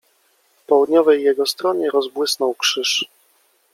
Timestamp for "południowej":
0.65-1.23